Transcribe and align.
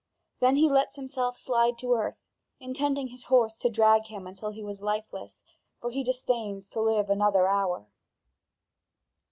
Then 0.39 0.55
he 0.55 0.67
let 0.67 0.95
himself 0.95 1.37
slide 1.37 1.77
to 1.77 1.93
earth, 1.93 2.17
intending 2.59 3.09
his 3.09 3.25
horse 3.25 3.55
to 3.57 3.69
drag 3.69 4.07
him 4.07 4.25
until 4.25 4.49
he 4.49 4.63
was 4.63 4.81
lifeless, 4.81 5.43
for 5.79 5.91
he 5.91 6.03
disdains 6.03 6.67
to 6.69 6.81
live 6.81 7.11
another 7.11 7.45
hour. 7.47 7.85